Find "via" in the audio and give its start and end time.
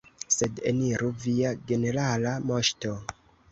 1.27-1.53